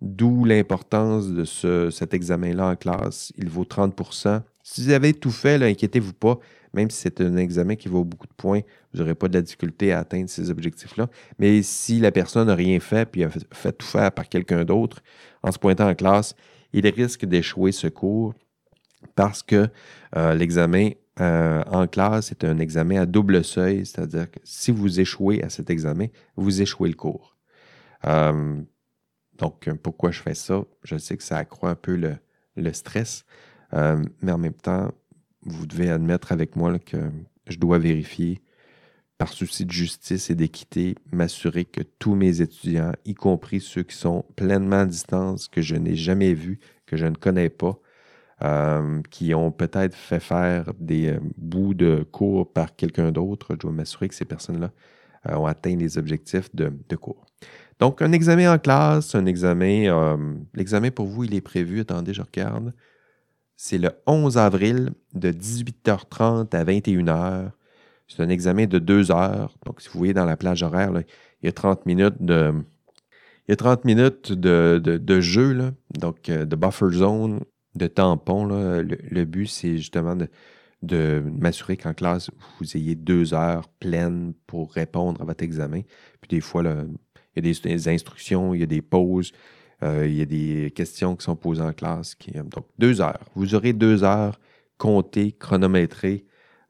[0.00, 1.44] D'où l'importance de
[1.90, 3.32] cet examen-là en classe.
[3.36, 6.38] Il vaut 30% Si vous avez tout fait, inquiétez-vous pas.
[6.72, 8.60] Même si c'est un examen qui vaut beaucoup de points,
[8.92, 11.08] vous n'aurez pas de la difficulté à atteindre ces objectifs-là.
[11.38, 15.02] Mais si la personne n'a rien fait, puis a fait tout faire par quelqu'un d'autre,
[15.42, 16.36] en se pointant en classe,
[16.72, 18.34] il risque d'échouer ce cours
[19.16, 19.68] parce que
[20.16, 25.00] euh, l'examen euh, en classe, c'est un examen à double seuil, c'est-à-dire que si vous
[25.00, 27.36] échouez à cet examen, vous échouez le cours.
[28.06, 28.62] Euh,
[29.40, 30.64] donc, pourquoi je fais ça?
[30.84, 33.24] Je sais que ça accroît un peu le, stress,
[33.72, 34.92] euh, mais en même temps,
[35.42, 37.10] vous devez admettre avec moi que
[37.46, 38.42] je dois vérifier,
[39.16, 43.96] par souci de justice et d'équité, m'assurer que tous mes étudiants, y compris ceux qui
[43.96, 47.78] sont pleinement à distance, que je n'ai jamais vus, que je ne connais pas,
[48.42, 53.48] euh, qui ont peut-être fait faire des euh, bouts de cours par quelqu'un d'autre.
[53.50, 54.70] Je dois m'assurer que ces personnes-là
[55.28, 57.26] euh, ont atteint les objectifs de, cours.
[57.80, 60.18] Donc, un examen en classe, un examen,
[60.54, 62.72] l'examen pour vous, il est prévu, attendez, je regarde,
[63.56, 67.50] c'est le 11 avril de 18h30 à 21h.
[68.06, 69.54] C'est un examen de deux heures.
[69.64, 70.92] Donc, si vous voyez dans la plage horaire,
[71.42, 72.52] il y a 30 minutes de,
[73.48, 77.40] il y a 30 minutes de, de jeu, là, donc de buffer zone
[77.74, 78.44] de tampon.
[78.44, 80.16] Le, but, c'est justement
[80.82, 85.82] de, m'assurer qu'en classe, vous ayez deux heures pleines pour répondre à votre examen.
[86.20, 86.62] Puis des fois,
[87.36, 89.32] il y a des, instructions, il y a des pauses,
[89.82, 92.16] euh, il y a des questions qui sont posées en classe.
[92.34, 93.24] Euh, donc, deux heures.
[93.34, 94.38] Vous aurez deux heures
[94.78, 96.24] comptées, chronométrées,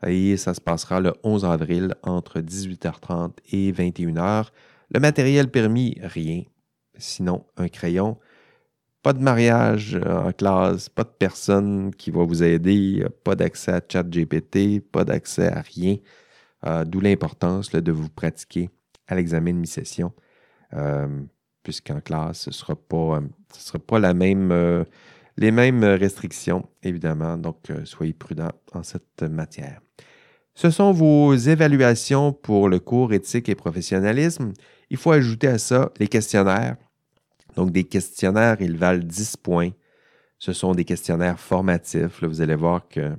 [0.06, 4.48] et ça se passera le 11 avril entre 18h30 et 21h.
[4.90, 6.42] Le matériel permis, rien.
[6.96, 8.18] Sinon, un crayon,
[9.02, 13.72] pas de mariage euh, en classe, pas de personne qui va vous aider, pas d'accès
[13.72, 15.96] à ChatGPT, pas d'accès à rien.
[16.84, 18.68] D'où l'importance de vous pratiquer
[19.06, 20.12] à l'examen de mi-session,
[21.62, 23.20] puisqu'en classe, ce ne sera, pas,
[23.52, 24.84] sera pas même,
[25.36, 27.36] les mêmes restrictions, évidemment.
[27.36, 29.80] Donc, soyez prudents en cette matière.
[30.54, 34.52] Ce sont vos évaluations pour le cours éthique et professionnalisme.
[34.90, 36.76] Il faut ajouter à ça les questionnaires
[37.56, 39.70] donc, des questionnaires, ils valent 10 points.
[40.38, 42.20] Ce sont des questionnaires formatifs.
[42.20, 43.16] Là, vous allez voir que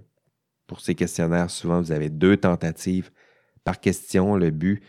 [0.68, 3.12] pour ces questionnaires, souvent, vous avez deux tentatives
[3.64, 4.36] par question.
[4.36, 4.82] Le but,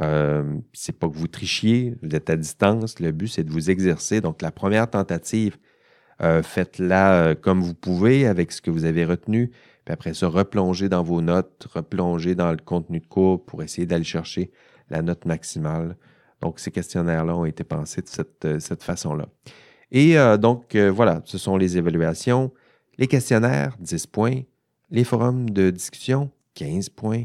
[0.00, 3.00] euh, c'est pas que vous trichiez, vous êtes à distance.
[3.00, 4.20] Le but, c'est de vous exercer.
[4.20, 5.56] Donc, la première tentative,
[6.22, 9.50] euh, faites-la euh, comme vous pouvez avec ce que vous avez retenu.
[9.84, 13.86] Puis après ça, replongez dans vos notes, replongez dans le contenu de cours pour essayer
[13.86, 14.50] d'aller chercher
[14.90, 15.96] la note maximale.
[16.40, 19.26] Donc, ces questionnaires-là ont été pensés de cette, euh, façon-là.
[19.90, 22.52] Et donc, voilà, ce sont les évaluations.
[22.98, 24.42] Les questionnaires, 10 points.
[24.90, 27.24] Les forums de discussion, 15 points.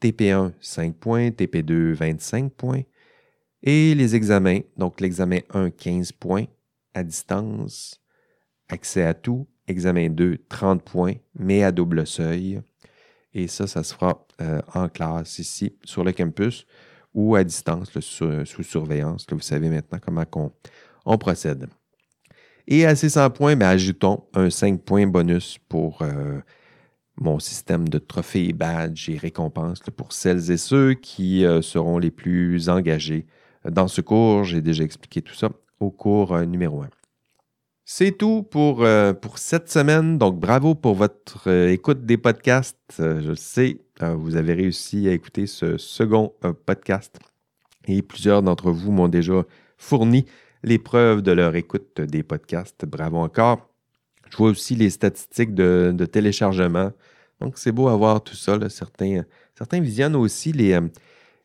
[0.00, 1.28] TP1, 5 points.
[1.28, 2.82] TP2, 25 points.
[3.62, 6.44] Et les examens, donc l'examen 1, 15 points
[6.94, 8.00] à distance.
[8.68, 9.46] Accès à tout.
[9.66, 12.60] Examen 2, 30 points, mais à double seuil.
[13.34, 14.26] Et ça, ça se fera
[14.74, 16.64] en classe ici, sur le campus
[17.14, 19.26] ou à distance, sous, surveillance.
[19.30, 20.24] vous savez maintenant comment
[21.04, 21.66] on, procède.
[22.66, 26.38] Et à ces 100 points, ben, ajoutons un 5 points bonus pour euh,
[27.20, 32.10] mon système de trophées, badges et récompenses pour celles et ceux qui euh, seront les
[32.10, 33.26] plus engagés
[33.68, 34.44] dans ce cours.
[34.44, 35.50] J'ai déjà expliqué tout ça
[35.80, 36.88] au cours euh, numéro 1.
[37.84, 38.84] C'est tout pour,
[39.22, 40.18] pour cette semaine.
[40.18, 42.76] Donc, bravo pour votre écoute des podcasts.
[42.98, 46.34] je le sais, vous avez réussi à écouter ce second
[46.66, 47.18] podcast.
[47.86, 49.42] Et plusieurs d'entre vous m'ont déjà
[49.78, 50.26] fourni
[50.62, 52.84] les preuves de leur écoute des podcasts.
[52.84, 53.68] Bravo encore.
[54.30, 56.92] Je vois aussi les statistiques de, téléchargement.
[57.40, 58.58] Donc, c'est beau avoir tout ça.
[58.68, 59.24] Certains,
[59.54, 60.88] certains visionnent aussi les, euh,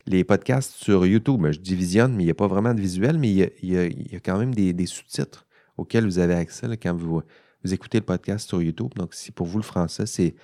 [0.05, 1.45] les podcasts sur YouTube.
[1.51, 4.19] Je dis visionne, mais il n'y a pas vraiment de visuel, mais il y a,
[4.19, 5.45] quand même des, sous-titres
[5.77, 7.21] auxquels vous avez accès quand vous,
[7.63, 8.91] vous écoutez le podcast sur YouTube.
[8.95, 10.35] Donc, si pour vous le français, c'est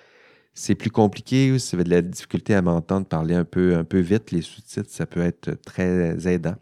[0.53, 3.85] c'est plus compliqué, si vous avez de la difficulté à m'entendre parler un peu, un
[3.85, 6.55] peu vite, les sous-titres, ça peut être très aidant.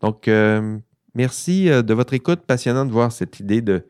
[0.00, 0.78] Donc, euh,
[1.14, 2.42] merci euh, de votre écoute.
[2.46, 3.84] Passionnant de voir cette idée de,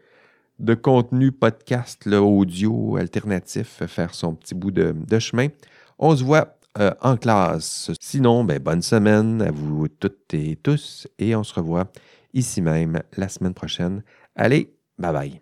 [0.58, 5.48] de contenu podcast là, audio alternatif faire son petit bout de, chemin.
[5.98, 7.90] On se voit euh, en classe.
[8.00, 11.90] Sinon, ben, bonne semaine à vous toutes et tous et on se revoit
[12.32, 14.02] ici même la semaine prochaine.
[14.34, 15.40] Allez, bye bye.